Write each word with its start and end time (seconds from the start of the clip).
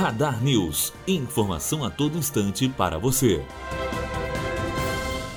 Radar 0.00 0.42
News. 0.42 0.94
Informação 1.06 1.84
a 1.84 1.90
todo 1.90 2.16
instante 2.16 2.66
para 2.70 2.98
você. 2.98 3.44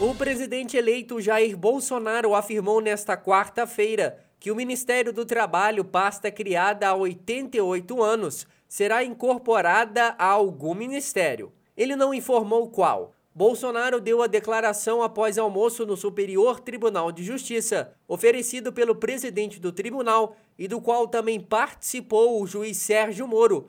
O 0.00 0.14
presidente 0.14 0.76
eleito 0.76 1.20
Jair 1.20 1.56
Bolsonaro 1.56 2.32
afirmou 2.32 2.80
nesta 2.80 3.16
quarta-feira 3.16 4.24
que 4.38 4.52
o 4.52 4.54
Ministério 4.54 5.12
do 5.12 5.26
Trabalho, 5.26 5.84
pasta 5.84 6.30
criada 6.30 6.86
há 6.86 6.94
88 6.94 8.00
anos, 8.00 8.46
será 8.68 9.02
incorporada 9.02 10.14
a 10.16 10.26
algum 10.26 10.76
ministério. 10.76 11.52
Ele 11.76 11.96
não 11.96 12.14
informou 12.14 12.70
qual. 12.70 13.14
Bolsonaro 13.34 14.00
deu 14.00 14.22
a 14.22 14.28
declaração 14.28 15.02
após 15.02 15.38
almoço 15.38 15.84
no 15.84 15.96
Superior 15.96 16.60
Tribunal 16.60 17.10
de 17.10 17.24
Justiça, 17.24 17.92
oferecido 18.06 18.72
pelo 18.72 18.94
presidente 18.94 19.58
do 19.58 19.72
tribunal 19.72 20.36
e 20.56 20.68
do 20.68 20.80
qual 20.80 21.08
também 21.08 21.40
participou 21.40 22.40
o 22.40 22.46
juiz 22.46 22.76
Sérgio 22.76 23.26
Moro, 23.26 23.68